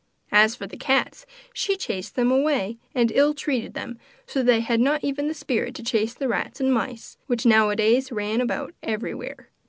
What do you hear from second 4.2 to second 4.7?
so that they